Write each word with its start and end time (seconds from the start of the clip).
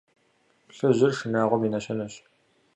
Плъыжьыр– 0.67 1.13
шынагъуэм 1.17 1.63
и 1.67 1.69
нэщэнэщ. 1.73 2.13